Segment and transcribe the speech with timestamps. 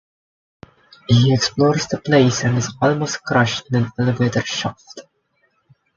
[1.07, 5.01] He explores the place and is almost crushed in an elevator shaft.